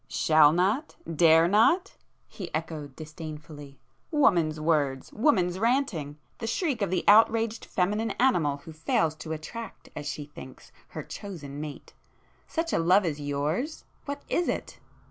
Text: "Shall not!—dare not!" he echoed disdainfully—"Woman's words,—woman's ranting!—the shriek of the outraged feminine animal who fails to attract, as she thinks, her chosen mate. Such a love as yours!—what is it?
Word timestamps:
"Shall 0.09 0.51
not!—dare 0.51 1.47
not!" 1.47 1.93
he 2.27 2.49
echoed 2.55 2.95
disdainfully—"Woman's 2.95 4.59
words,—woman's 4.59 5.59
ranting!—the 5.59 6.47
shriek 6.47 6.81
of 6.81 6.89
the 6.89 7.03
outraged 7.07 7.65
feminine 7.65 8.09
animal 8.19 8.57
who 8.57 8.73
fails 8.73 9.13
to 9.17 9.31
attract, 9.31 9.89
as 9.95 10.07
she 10.07 10.25
thinks, 10.25 10.71
her 10.87 11.03
chosen 11.03 11.61
mate. 11.61 11.93
Such 12.47 12.73
a 12.73 12.79
love 12.79 13.05
as 13.05 13.19
yours!—what 13.19 14.23
is 14.27 14.47
it? 14.49 14.79